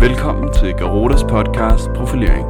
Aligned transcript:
Velkommen 0.00 0.52
til 0.52 0.74
Garotas 0.74 1.22
podcast 1.22 1.88
Profilering. 1.96 2.46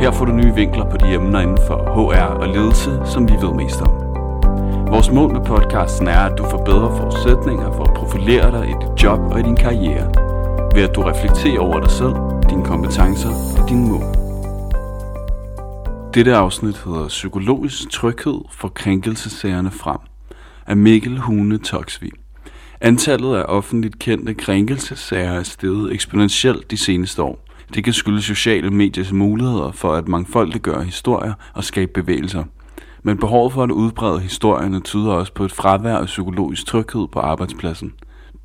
Her 0.00 0.10
får 0.10 0.24
du 0.24 0.32
nye 0.32 0.54
vinkler 0.54 0.90
på 0.90 0.96
de 0.96 1.14
emner 1.14 1.40
inden 1.40 1.58
for 1.66 1.76
HR 1.76 2.34
og 2.42 2.48
ledelse, 2.48 2.90
som 3.12 3.28
vi 3.28 3.32
ved 3.32 3.54
mest 3.54 3.80
om. 3.80 3.94
Vores 4.92 5.10
mål 5.10 5.32
med 5.32 5.44
podcasten 5.46 6.08
er, 6.08 6.20
at 6.20 6.38
du 6.38 6.44
får 6.50 6.64
bedre 6.64 6.96
forudsætninger 6.96 7.72
for 7.72 7.84
at 7.84 7.94
profilere 7.94 8.50
dig 8.50 8.64
i 8.68 8.74
dit 8.82 9.02
job 9.02 9.20
og 9.20 9.40
i 9.40 9.42
din 9.42 9.56
karriere, 9.56 10.06
ved 10.74 10.82
at 10.88 10.96
du 10.96 11.02
reflekterer 11.02 11.60
over 11.60 11.80
dig 11.80 11.90
selv, 11.90 12.14
dine 12.50 12.64
kompetencer 12.64 13.30
og 13.58 13.68
dine 13.68 13.88
mål. 13.88 14.06
Dette 16.14 16.36
afsnit 16.36 16.82
hedder 16.84 17.08
Psykologisk 17.08 17.90
tryghed 17.90 18.40
for 18.50 18.68
krænkelsesagerne 18.68 19.70
frem 19.70 20.00
af 20.66 20.76
Mikkel 20.76 21.18
Hune 21.18 21.58
Toksvig. 21.58 22.23
Antallet 22.84 23.36
af 23.36 23.44
offentligt 23.48 23.98
kendte 23.98 24.34
krænkelsesager 24.34 25.32
er 25.32 25.42
steget 25.42 25.92
eksponentielt 25.92 26.70
de 26.70 26.76
seneste 26.76 27.22
år. 27.22 27.44
Det 27.74 27.84
kan 27.84 27.92
skyldes 27.92 28.24
sociale 28.24 28.70
mediers 28.70 29.12
muligheder 29.12 29.72
for 29.72 29.92
at 29.92 30.08
mangfoldiggøre 30.08 30.84
historier 30.84 31.32
og 31.54 31.64
skabe 31.64 31.92
bevægelser. 31.92 32.44
Men 33.02 33.18
behovet 33.18 33.52
for 33.52 33.62
at 33.62 33.70
udbrede 33.70 34.20
historierne 34.20 34.80
tyder 34.80 35.12
også 35.12 35.32
på 35.32 35.44
et 35.44 35.52
fravær 35.52 35.96
af 35.96 36.06
psykologisk 36.06 36.66
tryghed 36.66 37.08
på 37.08 37.18
arbejdspladsen. 37.18 37.92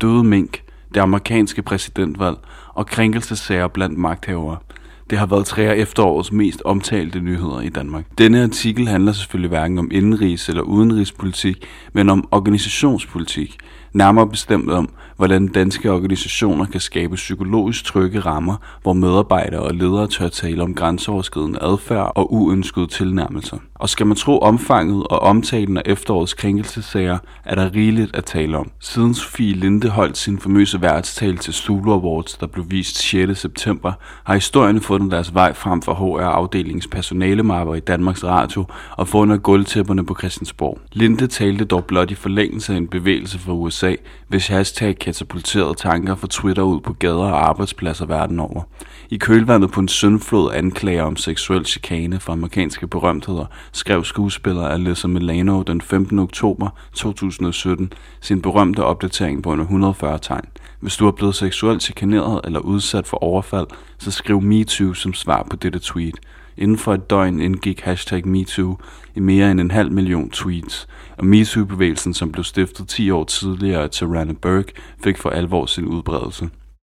Døde 0.00 0.24
mink, 0.24 0.62
det 0.94 1.00
amerikanske 1.00 1.62
præsidentvalg 1.62 2.36
og 2.74 2.86
krænkelsesager 2.86 3.68
blandt 3.68 3.98
magthavere– 3.98 4.56
det 5.10 5.18
har 5.18 5.26
været 5.26 5.46
tre 5.46 5.62
af 5.62 5.76
efterårets 5.76 6.32
mest 6.32 6.62
omtalte 6.64 7.20
nyheder 7.20 7.60
i 7.60 7.68
Danmark. 7.68 8.04
Denne 8.18 8.42
artikel 8.42 8.88
handler 8.88 9.12
selvfølgelig 9.12 9.48
hverken 9.48 9.78
om 9.78 9.90
indenrigs- 9.94 10.48
eller 10.48 10.62
udenrigspolitik, 10.62 11.66
men 11.92 12.08
om 12.08 12.28
organisationspolitik. 12.30 13.56
Nærmere 13.92 14.28
bestemt 14.28 14.70
om, 14.70 14.88
hvordan 15.16 15.48
danske 15.48 15.92
organisationer 15.92 16.66
kan 16.66 16.80
skabe 16.80 17.14
psykologisk 17.16 17.84
trygge 17.84 18.20
rammer, 18.20 18.56
hvor 18.82 18.92
medarbejdere 18.92 19.60
og 19.60 19.74
ledere 19.74 20.06
tør 20.06 20.28
tale 20.28 20.62
om 20.62 20.74
grænseoverskridende 20.74 21.58
adfærd 21.62 22.12
og 22.14 22.34
uønskede 22.34 22.86
tilnærmelser. 22.86 23.56
Og 23.74 23.88
skal 23.88 24.06
man 24.06 24.16
tro 24.16 24.38
omfanget 24.38 25.06
og 25.06 25.18
omtalen 25.18 25.76
af 25.76 25.82
efterårets 25.86 26.34
krænkelsesager, 26.34 27.18
er 27.44 27.54
der 27.54 27.74
rigeligt 27.74 28.16
at 28.16 28.24
tale 28.24 28.58
om. 28.58 28.70
Siden 28.80 29.14
Sofie 29.14 29.54
Linde 29.54 29.88
holdt 29.88 30.18
sin 30.18 30.38
famøse 30.38 30.82
værtstale 30.82 31.36
til 31.36 31.54
Zulu 31.54 31.92
Awards, 31.92 32.34
der 32.34 32.46
blev 32.46 32.64
vist 32.68 32.98
6. 32.98 33.40
september, 33.40 33.92
har 34.24 34.34
historierne 34.34 34.80
fundet 34.80 35.10
deres 35.10 35.34
vej 35.34 35.52
frem 35.52 35.82
for 35.82 35.94
HR-afdelingens 35.94 36.86
personalemapper 36.86 37.74
i 37.74 37.80
Danmarks 37.80 38.24
Radio 38.24 38.64
og 38.96 39.08
fundet 39.08 39.42
gulvtæpperne 39.42 40.06
på 40.06 40.14
Christiansborg. 40.18 40.78
Linde 40.92 41.26
talte 41.26 41.64
dog 41.64 41.84
blot 41.84 42.10
i 42.10 42.14
forlængelse 42.14 42.72
af 42.72 42.76
en 42.76 42.88
bevægelse 42.88 43.38
fra 43.38 43.52
USA, 43.52 43.79
hvis 44.28 44.46
hashtag 44.46 44.98
katapulterede 44.98 45.74
tanker 45.74 46.14
fra 46.14 46.26
Twitter 46.30 46.62
ud 46.62 46.80
på 46.80 46.92
gader 46.92 47.14
og 47.16 47.48
arbejdspladser 47.48 48.06
verden 48.06 48.40
over. 48.40 48.62
I 49.10 49.16
kølvandet 49.16 49.70
på 49.70 49.80
en 49.80 49.88
syndflod 49.88 50.52
anklager 50.54 51.02
om 51.02 51.16
seksuel 51.16 51.66
chikane 51.66 52.20
fra 52.20 52.32
amerikanske 52.32 52.86
berømtheder, 52.86 53.46
skrev 53.72 54.04
skuespiller 54.04 54.68
Alyssa 54.68 55.08
Milano 55.08 55.62
den 55.62 55.80
15. 55.80 56.18
oktober 56.18 56.68
2017 56.94 57.92
sin 58.20 58.42
berømte 58.42 58.84
opdatering 58.84 59.42
på 59.42 59.50
under 59.50 59.64
140 59.64 60.18
tegn. 60.22 60.44
Hvis 60.80 60.96
du 60.96 61.06
er 61.06 61.12
blevet 61.12 61.34
seksuelt 61.34 61.82
chikaneret 61.82 62.40
eller 62.44 62.60
udsat 62.60 63.06
for 63.06 63.24
overfald, 63.24 63.66
så 63.98 64.10
skriv 64.10 64.40
MeToo 64.40 64.94
som 64.94 65.14
svar 65.14 65.46
på 65.50 65.56
dette 65.56 65.78
tweet. 65.78 66.16
Inden 66.60 66.78
for 66.78 66.94
et 66.94 67.10
døgn 67.10 67.40
indgik 67.40 67.80
hashtag 67.80 68.26
MeToo 68.26 68.78
i 69.14 69.20
mere 69.20 69.50
end 69.50 69.60
en 69.60 69.70
halv 69.70 69.92
million 69.92 70.30
tweets, 70.30 70.88
og 71.18 71.24
MeToo-bevægelsen, 71.24 72.14
som 72.14 72.32
blev 72.32 72.44
stiftet 72.44 72.88
10 72.88 73.10
år 73.10 73.24
tidligere 73.24 73.82
af 73.82 73.90
Tarana 73.90 74.32
Burke, 74.32 74.72
fik 75.04 75.18
for 75.18 75.30
alvor 75.30 75.66
sin 75.66 75.84
udbredelse. 75.84 76.48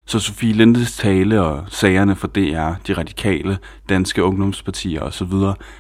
Så 0.09 0.19
Sofie 0.19 0.53
Lindes 0.53 0.97
tale 0.97 1.43
og 1.43 1.65
sagerne 1.69 2.17
for 2.17 2.27
DR, 2.27 2.73
de 2.87 2.93
radikale, 2.93 3.59
danske 3.89 4.25
ungdomspartier 4.25 5.03
osv. 5.03 5.33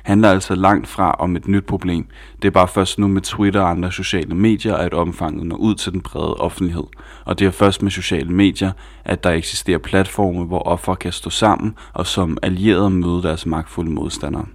handler 0.03 0.31
altså 0.31 0.55
langt 0.55 0.89
fra 0.89 1.11
om 1.19 1.37
et 1.37 1.49
nyt 1.49 1.65
problem. 1.65 2.07
Det 2.43 2.49
er 2.49 2.53
bare 2.53 2.69
først 2.69 2.99
nu 2.99 3.09
med 3.09 3.23
Twitter 3.23 3.61
og 3.61 3.71
andre 3.71 3.93
sociale 3.93 4.35
medier, 4.35 4.75
at 4.75 4.95
omfanget 4.95 5.47
når 5.47 5.57
ud 5.57 5.75
til 5.75 5.93
den 5.93 6.01
brede 6.01 6.35
offentlighed. 6.35 6.85
Og 7.25 7.39
det 7.39 7.47
er 7.47 7.51
først 7.51 7.83
med 7.83 7.91
sociale 7.91 8.31
medier, 8.31 8.73
at 9.05 9.25
der 9.25 9.31
eksisterer 9.31 9.79
platforme, 9.79 10.45
hvor 10.45 10.63
ofre 10.63 10.97
kan 10.97 11.13
stå 11.13 11.31
sammen 11.31 11.75
og 11.93 12.07
som 12.07 12.39
allierede 12.43 12.91
møde 12.91 13.23
deres 13.23 13.47
magtfulde 13.47 13.91
modstandere. 13.91 14.47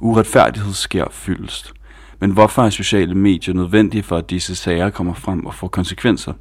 Uretfærdighed 0.00 0.72
sker 0.72 1.04
fyldest. 1.10 1.72
Men 2.20 2.30
hvorfor 2.30 2.62
er 2.62 2.70
sociale 2.70 3.14
medier 3.14 3.54
nødvendige 3.54 4.02
for, 4.02 4.16
at 4.16 4.30
disse 4.30 4.54
sager 4.54 4.90
kommer 4.90 5.14
frem 5.14 5.46
og 5.46 5.54
får 5.54 5.68
konsekvenser? 5.68 6.32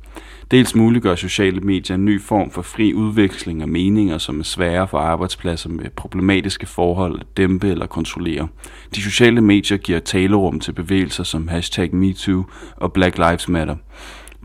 Dels 0.52 0.76
muliggør 0.76 1.16
sociale 1.16 1.62
medier 1.62 1.96
en 1.96 2.06
ny 2.06 2.22
form 2.22 2.52
for 2.52 2.62
fri 2.62 2.94
udveksling 2.94 3.62
af 3.62 3.68
meninger, 3.68 4.18
som 4.18 4.40
er 4.40 4.44
svære 4.44 4.88
for 4.88 4.98
arbejdspladser 4.98 5.70
med 5.70 5.90
problematiske 5.90 6.66
forhold 6.66 7.20
at 7.20 7.38
dæmpe 7.38 7.68
eller 7.68 7.86
kontrollere. 7.86 8.48
De 8.96 9.02
sociale 9.02 9.42
medier 9.42 9.78
giver 9.78 10.00
talerum 10.00 10.60
til 10.60 10.72
bevægelser 10.72 11.24
som 11.24 11.48
hashtag 11.48 11.96
MeToo 11.96 12.46
og 12.76 12.94
Black 12.94 13.18
Lives 13.18 13.50
Matter. 13.50 13.76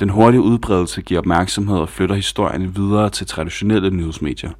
Den 0.00 0.08
hurtige 0.08 0.40
udbredelse 0.40 1.02
giver 1.02 1.20
opmærksomhed 1.20 1.76
og 1.78 1.88
flytter 1.88 2.14
historierne 2.14 2.74
videre 2.74 3.10
til 3.10 3.26
traditionelle 3.26 3.90
nyhedsmedier. 3.90 4.50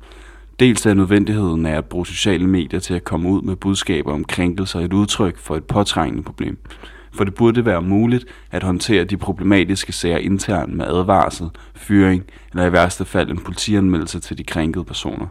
Dels 0.61 0.87
er 0.87 0.95
nødvendigheden 0.95 1.67
af 1.67 1.77
at 1.77 1.85
bruge 1.85 2.07
sociale 2.07 2.47
medier 2.47 2.81
til 2.81 2.95
at 2.95 3.05
komme 3.05 3.29
ud 3.29 3.43
med 3.43 3.57
budskaber 3.57 4.13
om 4.13 4.25
krænkelser 4.25 4.81
et 4.81 4.93
udtryk 4.93 5.39
for 5.39 5.57
et 5.57 5.65
påtrængende 5.65 6.23
problem. 6.23 6.59
For 7.13 7.25
det 7.25 7.35
burde 7.35 7.67
være 7.67 7.83
muligt 7.83 8.25
at 8.51 8.63
håndtere 8.63 9.05
de 9.05 9.17
problematiske 9.17 9.93
sager 9.93 10.19
internt 10.19 10.75
med 10.75 10.87
advarsel, 10.87 11.49
fyring 11.75 12.25
eller 12.51 12.67
i 12.67 12.73
værste 12.73 13.05
fald 13.05 13.31
en 13.31 13.39
politianmeldelse 13.39 14.21
til 14.21 14.39
de 14.39 14.45
krænkede 14.45 14.85
personer. 14.85 15.27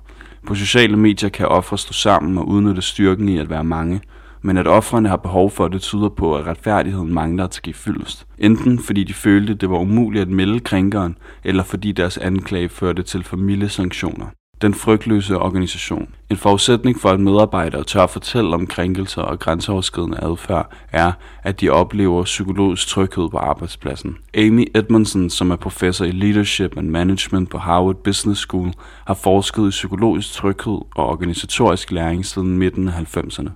På 0.47 0.55
sociale 0.55 0.97
medier 0.97 1.29
kan 1.29 1.47
ofre 1.47 1.77
stå 1.77 1.93
sammen 1.93 2.37
og 2.37 2.47
udnytte 2.47 2.81
styrken 2.81 3.29
i 3.29 3.37
at 3.37 3.49
være 3.49 3.63
mange, 3.63 4.01
men 4.41 4.57
at 4.57 4.67
offrene 4.67 5.09
har 5.09 5.17
behov 5.17 5.51
for 5.51 5.67
det 5.67 5.81
tyder 5.81 6.09
på, 6.09 6.35
at 6.35 6.47
retfærdigheden 6.47 7.13
mangler 7.13 7.43
at 7.43 7.53
ske 7.53 7.73
fyldest. 7.73 8.27
Enten 8.37 8.79
fordi 8.79 9.03
de 9.03 9.13
følte, 9.13 9.53
det 9.53 9.69
var 9.69 9.77
umuligt 9.77 10.21
at 10.21 10.29
melde 10.29 10.59
krænkeren, 10.59 11.17
eller 11.43 11.63
fordi 11.63 11.91
deres 11.91 12.17
anklage 12.17 12.69
førte 12.69 13.03
til 13.03 13.23
familiesanktioner 13.23 14.25
den 14.61 14.73
frygtløse 14.73 15.37
organisation. 15.37 16.09
En 16.29 16.37
forudsætning 16.37 16.99
for, 16.99 17.09
at 17.09 17.19
medarbejdere 17.19 17.83
tør 17.83 18.07
fortælle 18.07 18.53
om 18.53 18.67
krænkelser 18.67 19.21
og 19.21 19.39
grænseoverskridende 19.39 20.19
adfærd, 20.21 20.71
er, 20.91 21.11
at 21.43 21.61
de 21.61 21.69
oplever 21.69 22.23
psykologisk 22.23 22.87
tryghed 22.87 23.29
på 23.29 23.37
arbejdspladsen. 23.37 24.17
Amy 24.37 24.67
Edmondson, 24.75 25.29
som 25.29 25.51
er 25.51 25.55
professor 25.55 26.05
i 26.05 26.11
Leadership 26.11 26.77
and 26.77 26.89
Management 26.89 27.49
på 27.49 27.57
Harvard 27.57 27.95
Business 27.95 28.41
School, 28.41 28.73
har 29.07 29.13
forsket 29.13 29.67
i 29.67 29.69
psykologisk 29.69 30.33
tryghed 30.33 30.79
og 30.95 31.09
organisatorisk 31.09 31.91
læring 31.91 32.25
siden 32.25 32.57
midten 32.57 32.87
af 32.87 33.17
90'erne. 33.17 33.49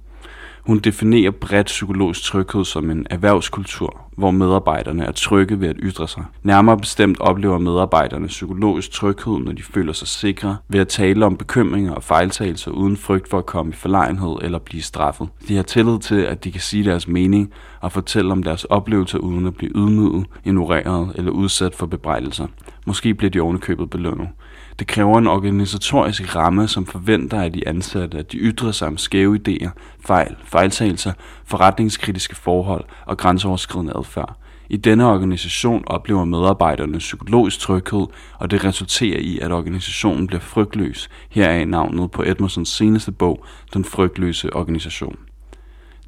Hun 0.66 0.80
definerer 0.80 1.32
bredt 1.32 1.68
psykologisk 1.68 2.24
tryghed 2.24 2.66
som 2.66 2.90
en 2.90 3.08
erhvervskultur, 3.10 4.07
hvor 4.18 4.32
medarbejderne 4.32 5.06
er 5.06 5.12
trygge 5.12 5.62
ved 5.62 5.68
at 5.68 5.76
ytre 5.80 6.08
sig. 6.08 6.24
Nærmere 6.44 6.78
bestemt 6.78 7.20
oplever 7.20 7.58
medarbejderne 7.58 8.28
psykologisk 8.28 8.92
tryghed, 8.92 9.40
når 9.40 9.52
de 9.52 9.64
føler 9.64 9.94
sig 9.94 10.08
sikre 10.08 10.58
ved 10.68 10.80
at 10.80 10.88
tale 10.88 11.26
om 11.26 11.38
bekymringer 11.38 11.94
og 11.94 12.04
fejltagelser 12.04 12.72
uden 12.72 12.98
frygt 12.98 13.30
for 13.30 13.38
at 13.38 13.46
komme 13.46 13.72
i 13.72 13.76
forlegenhed 13.76 14.36
eller 14.42 14.60
blive 14.60 14.82
straffet. 14.82 15.30
De 15.48 15.56
har 15.56 15.64
tillid 15.64 16.00
til, 16.00 16.22
at 16.22 16.44
de 16.44 16.52
kan 16.52 16.62
sige 16.62 16.84
deres 16.84 17.08
mening 17.08 17.52
og 17.82 17.92
fortælle 17.92 18.32
om 18.32 18.44
deres 18.44 18.64
oplevelser 18.64 19.18
uden 19.18 19.48
at 19.48 19.56
blive 19.56 19.72
ydmyget, 19.76 20.26
ignoreret 20.44 21.12
eller 21.16 21.32
udsat 21.32 21.76
for 21.76 21.86
bebrejdelser. 21.86 22.48
Måske 22.86 23.14
bliver 23.14 23.32
de 23.32 23.40
ovenikøbet 23.40 23.90
belønnet. 23.90 24.28
Det 24.80 24.88
kræver 24.88 25.18
en 25.18 25.28
organisatorisk 25.28 26.36
ramme, 26.36 26.68
som 26.68 26.86
forventer 26.86 27.42
af 27.42 27.54
de 27.54 27.68
ansatte, 27.68 28.18
at 28.18 28.32
de 28.32 28.38
ytrer 28.38 28.72
sig 28.72 28.88
om 28.88 28.98
skæve 28.98 29.40
idéer, 29.48 29.70
fejl, 30.06 30.36
fejltagelser, 30.44 31.14
forretningskritiske 31.46 32.36
forhold 32.36 32.86
og 33.06 33.18
grænseoverskridende 33.18 33.94
adfærd. 33.96 34.07
I 34.70 34.78
denne 34.78 35.06
organisation 35.06 35.84
oplever 35.86 36.26
medarbejderne 36.26 36.98
psykologisk 36.98 37.60
tryghed, 37.60 38.08
og 38.40 38.52
det 38.52 38.64
resulterer 38.64 39.20
i, 39.20 39.40
at 39.40 39.52
organisationen 39.52 40.28
bliver 40.28 40.42
frygtløs. 40.42 41.10
Her 41.30 41.50
er 41.50 41.66
navnet 41.66 42.12
på 42.12 42.24
Edmondsons 42.24 42.70
seneste 42.70 43.12
bog, 43.12 43.46
Den 43.74 43.86
frygtløse 43.86 44.54
organisation 44.54 45.16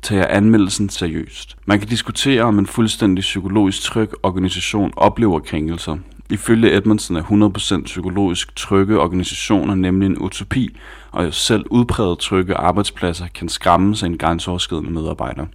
tager 0.02 0.28
anmeldelsen 0.28 0.90
seriøst. 0.90 1.58
Man 1.66 1.80
kan 1.80 1.88
diskutere, 1.88 2.44
om 2.44 2.60
en 2.60 2.66
fuldstændig 2.66 3.22
psykologisk 3.22 3.82
tryg 3.82 4.10
organisation 4.24 4.94
oplever 4.96 5.40
krænkelser. 5.40 5.98
Ifølge 6.30 6.78
Edmondson 6.78 7.18
er 7.18 7.80
100% 7.80 7.84
psykologisk 7.84 8.56
trygge 8.56 9.00
organisationer 9.00 9.76
nemlig 9.76 10.06
en 10.06 10.18
utopi, 10.18 10.78
og 11.12 11.34
selv 11.34 11.66
udpræget 11.70 12.20
trygge 12.20 12.56
arbejdspladser 12.56 13.28
kan 13.28 13.50
skræmmes 13.50 14.00
sig 14.00 14.08
en 14.08 14.18
grænseoverskridende 14.18 14.92
medarbejder. 14.92 15.46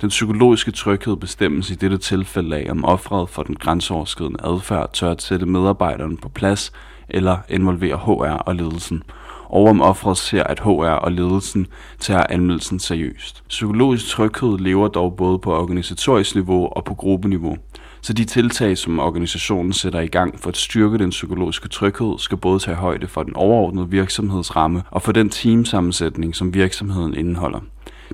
Den 0.00 0.08
psykologiske 0.08 0.70
tryghed 0.70 1.16
bestemmes 1.16 1.70
i 1.70 1.74
dette 1.74 1.98
tilfælde 1.98 2.56
af, 2.56 2.66
om 2.70 2.84
offret 2.84 3.28
for 3.28 3.42
den 3.42 3.54
grænseoverskridende 3.54 4.40
adfærd 4.44 4.92
tør 4.92 5.10
at 5.10 5.22
sætte 5.22 5.46
medarbejderen 5.46 6.16
på 6.16 6.28
plads 6.28 6.72
eller 7.08 7.38
involvere 7.48 7.96
HR 7.96 8.36
og 8.36 8.54
ledelsen, 8.54 9.02
og 9.44 9.66
om 9.66 9.80
offret 9.82 10.16
ser, 10.16 10.42
at 10.42 10.60
HR 10.60 10.68
og 10.68 11.12
ledelsen 11.12 11.66
tager 12.00 12.24
anmeldelsen 12.30 12.78
seriøst. 12.78 13.44
Psykologisk 13.48 14.08
tryghed 14.08 14.58
lever 14.58 14.88
dog 14.88 15.16
både 15.16 15.38
på 15.38 15.54
organisatorisk 15.54 16.34
niveau 16.34 16.68
og 16.72 16.84
på 16.84 16.94
gruppeniveau. 16.94 17.56
Så 18.00 18.12
de 18.12 18.24
tiltag, 18.24 18.78
som 18.78 18.98
organisationen 18.98 19.72
sætter 19.72 20.00
i 20.00 20.06
gang 20.06 20.40
for 20.40 20.48
at 20.48 20.56
styrke 20.56 20.98
den 20.98 21.10
psykologiske 21.10 21.68
tryghed, 21.68 22.18
skal 22.18 22.38
både 22.38 22.58
tage 22.58 22.76
højde 22.76 23.08
for 23.08 23.22
den 23.22 23.36
overordnede 23.36 23.90
virksomhedsramme 23.90 24.82
og 24.90 25.02
for 25.02 25.12
den 25.12 25.30
teamsammensætning, 25.30 26.36
som 26.36 26.54
virksomheden 26.54 27.14
indeholder. 27.14 27.60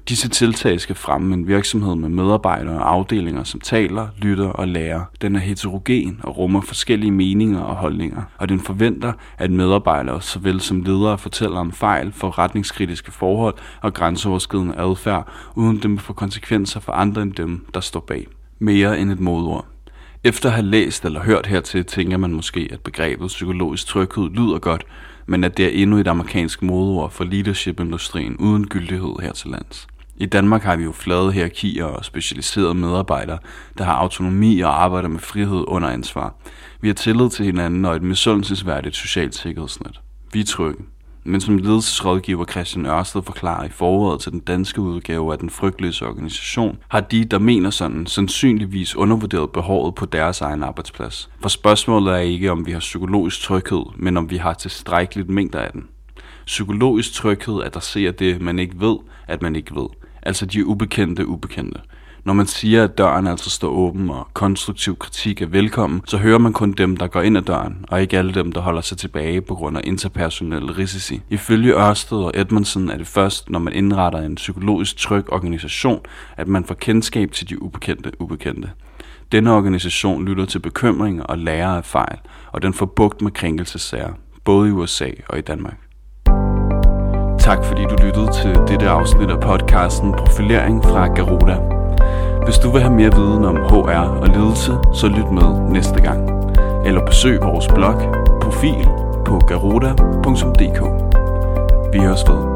Disse 0.08 0.28
tiltag 0.28 0.80
skal 0.80 0.96
fremme 0.96 1.34
en 1.34 1.48
virksomhed 1.48 1.94
med 1.94 2.08
medarbejdere 2.08 2.78
og 2.78 2.92
afdelinger, 2.92 3.44
som 3.44 3.60
taler, 3.60 4.08
lytter 4.18 4.48
og 4.48 4.68
lærer. 4.68 5.04
Den 5.22 5.36
er 5.36 5.40
heterogen 5.40 6.20
og 6.22 6.38
rummer 6.38 6.60
forskellige 6.60 7.10
meninger 7.10 7.60
og 7.60 7.76
holdninger, 7.76 8.22
og 8.38 8.48
den 8.48 8.60
forventer, 8.60 9.12
at 9.38 9.50
medarbejdere 9.50 10.22
såvel 10.22 10.60
som 10.60 10.82
ledere 10.82 11.18
fortæller 11.18 11.60
om 11.60 11.72
fejl, 11.72 12.12
forretningskritiske 12.12 13.12
forhold 13.12 13.54
og 13.80 13.94
grænseoverskridende 13.94 14.74
adfærd, 14.78 15.28
uden 15.54 15.82
dem 15.82 15.98
får 15.98 16.14
konsekvenser 16.14 16.80
for 16.80 16.92
andre 16.92 17.22
end 17.22 17.32
dem, 17.32 17.66
der 17.74 17.80
står 17.80 18.00
bag. 18.00 18.26
Mere 18.58 19.00
end 19.00 19.12
et 19.12 19.20
modord. 19.20 19.66
Efter 20.24 20.48
at 20.48 20.54
have 20.54 20.66
læst 20.66 21.04
eller 21.04 21.20
hørt 21.20 21.46
hertil, 21.46 21.84
tænker 21.84 22.16
man 22.16 22.32
måske, 22.32 22.68
at 22.72 22.80
begrebet 22.80 23.26
psykologisk 23.26 23.86
tryghed 23.86 24.30
lyder 24.30 24.58
godt, 24.58 24.84
men 25.26 25.44
at 25.44 25.56
det 25.56 25.64
er 25.64 25.82
endnu 25.82 25.96
et 25.96 26.08
amerikansk 26.08 26.62
modord 26.62 27.10
for 27.10 27.24
leadership-industrien 27.24 28.36
uden 28.36 28.66
gyldighed 28.66 29.14
her 29.22 29.32
til 29.32 29.50
lands. 29.50 29.86
I 30.16 30.26
Danmark 30.26 30.62
har 30.62 30.76
vi 30.76 30.84
jo 30.84 30.92
flade 30.92 31.32
hierarkier 31.32 31.84
og 31.84 32.04
specialiserede 32.04 32.74
medarbejdere, 32.74 33.38
der 33.78 33.84
har 33.84 33.92
autonomi 33.92 34.60
og 34.60 34.82
arbejder 34.82 35.08
med 35.08 35.18
frihed 35.20 35.64
under 35.66 35.88
ansvar. 35.88 36.34
Vi 36.80 36.88
har 36.88 36.94
tillid 36.94 37.30
til 37.30 37.44
hinanden 37.44 37.84
og 37.84 37.96
et 37.96 38.02
misundelsesværdigt 38.02 38.96
socialt 38.96 39.34
sikkerhedsnet. 39.34 40.00
Vi 40.32 40.40
er 40.40 40.44
trygge. 40.44 40.84
Men 41.24 41.40
som 41.40 41.58
ledelsesrådgiver 41.58 42.44
Christian 42.44 42.86
Ørsted 42.86 43.22
forklarer 43.22 43.64
i 43.64 43.68
forordet 43.68 44.20
til 44.20 44.32
den 44.32 44.40
danske 44.40 44.80
udgave 44.80 45.32
af 45.32 45.38
den 45.38 45.50
frygtløse 45.50 46.06
organisation, 46.06 46.78
har 46.88 47.00
de, 47.00 47.24
der 47.24 47.38
mener 47.38 47.70
sådan, 47.70 48.06
sandsynligvis 48.06 48.96
undervurderet 48.96 49.50
behovet 49.50 49.94
på 49.94 50.06
deres 50.06 50.40
egen 50.40 50.62
arbejdsplads. 50.62 51.30
For 51.40 51.48
spørgsmålet 51.48 52.14
er 52.14 52.18
ikke, 52.18 52.50
om 52.50 52.66
vi 52.66 52.72
har 52.72 52.80
psykologisk 52.80 53.40
tryghed, 53.40 53.84
men 53.96 54.16
om 54.16 54.30
vi 54.30 54.36
har 54.36 54.54
tilstrækkeligt 54.54 55.30
mængder 55.30 55.58
af 55.58 55.72
den. 55.72 55.88
Psykologisk 56.46 57.12
tryghed 57.12 57.62
adresserer 57.62 58.12
det, 58.12 58.40
man 58.40 58.58
ikke 58.58 58.80
ved, 58.80 58.96
at 59.28 59.42
man 59.42 59.56
ikke 59.56 59.74
ved. 59.74 59.88
Altså 60.22 60.46
de 60.46 60.66
ubekendte 60.66 61.26
ubekendte. 61.26 61.80
Når 62.24 62.32
man 62.32 62.46
siger, 62.46 62.84
at 62.84 62.98
døren 62.98 63.26
altså 63.26 63.50
står 63.50 63.68
åben 63.68 64.10
og 64.10 64.28
konstruktiv 64.32 64.96
kritik 64.96 65.42
er 65.42 65.46
velkommen, 65.46 66.02
så 66.06 66.18
hører 66.18 66.38
man 66.38 66.52
kun 66.52 66.72
dem, 66.72 66.96
der 66.96 67.06
går 67.06 67.22
ind 67.22 67.36
ad 67.36 67.42
døren, 67.42 67.84
og 67.88 68.02
ikke 68.02 68.18
alle 68.18 68.34
dem, 68.34 68.52
der 68.52 68.60
holder 68.60 68.80
sig 68.80 68.98
tilbage 68.98 69.40
på 69.40 69.54
grund 69.54 69.76
af 69.76 69.80
interpersonelle 69.84 70.78
risici. 70.78 71.20
Ifølge 71.30 71.74
Ørsted 71.74 72.18
og 72.18 72.32
Edmondson 72.34 72.90
er 72.90 72.96
det 72.96 73.06
først, 73.06 73.50
når 73.50 73.58
man 73.58 73.72
indretter 73.72 74.18
en 74.18 74.34
psykologisk 74.34 74.96
tryg 74.96 75.32
organisation, 75.32 76.00
at 76.36 76.48
man 76.48 76.64
får 76.64 76.74
kendskab 76.74 77.32
til 77.32 77.48
de 77.48 77.62
ubekendte 77.62 78.12
ubekendte. 78.18 78.70
Denne 79.32 79.52
organisation 79.52 80.24
lytter 80.24 80.44
til 80.44 80.58
bekymringer 80.58 81.22
og 81.22 81.38
lærer 81.38 81.76
af 81.76 81.84
fejl, 81.84 82.18
og 82.52 82.62
den 82.62 82.74
får 82.74 82.86
bugt 82.86 83.22
med 83.22 83.30
krænkelsesager, 83.30 84.12
både 84.44 84.68
i 84.68 84.72
USA 84.72 85.10
og 85.28 85.38
i 85.38 85.40
Danmark. 85.40 85.76
Tak 87.38 87.64
fordi 87.64 87.82
du 87.82 87.96
lyttede 88.04 88.30
til 88.42 88.72
dette 88.72 88.88
afsnit 88.88 89.30
af 89.30 89.40
podcasten 89.40 90.12
Profilering 90.12 90.84
fra 90.84 91.14
Garuda. 91.14 91.81
Hvis 92.44 92.58
du 92.58 92.70
vil 92.70 92.82
have 92.82 92.94
mere 92.94 93.14
viden 93.14 93.44
om 93.44 93.56
HR 93.56 94.20
og 94.22 94.28
ledelse, 94.28 94.72
så 94.92 95.08
lyt 95.08 95.30
med 95.30 95.70
næste 95.70 96.00
gang. 96.02 96.30
Eller 96.86 97.06
besøg 97.06 97.40
vores 97.42 97.68
blog, 97.68 98.02
profil 98.40 98.88
på 99.24 99.38
garuda.dk. 99.48 100.80
Vi 101.92 101.98
høres 101.98 102.24
ved. 102.28 102.51